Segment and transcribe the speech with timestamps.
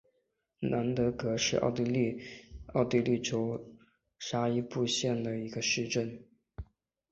[0.61, 2.25] 兰德格是奥地利下
[2.73, 3.63] 奥地利州
[4.17, 6.23] 沙伊布斯县的一个市镇。